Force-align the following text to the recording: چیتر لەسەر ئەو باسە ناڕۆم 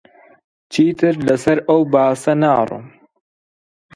چیتر 0.71 1.13
لەسەر 1.27 1.57
ئەو 1.67 1.81
باسە 1.93 2.33
ناڕۆم 2.41 2.85